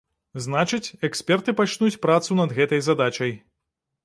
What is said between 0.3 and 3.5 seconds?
Значыць, эксперты пачнуць працу над гэтай задачай.